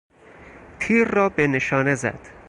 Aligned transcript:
تیر 0.79 1.07
را 1.07 1.29
به 1.29 1.47
نشانه 1.47 1.95
زد. 1.95 2.19